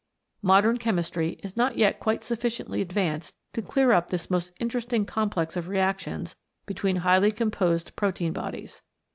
[0.41, 5.55] Modern chemistry is not yet quite sufficiently advanced to clear up this most interesting complex
[5.55, 6.35] of reactions
[6.65, 8.81] between highly composed protein bodies.